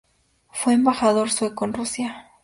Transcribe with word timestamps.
Fue 0.49 0.73
embajador 0.73 1.29
sueco 1.29 1.63
en 1.63 1.73
Rusia. 1.73 2.31